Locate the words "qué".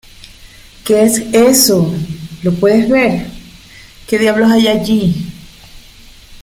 0.83-1.03, 4.09-4.17